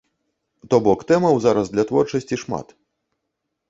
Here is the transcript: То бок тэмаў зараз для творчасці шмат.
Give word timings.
То 0.71 0.79
бок 0.87 1.05
тэмаў 1.13 1.39
зараз 1.45 1.71
для 1.77 1.87
творчасці 1.93 2.43
шмат. 2.47 2.67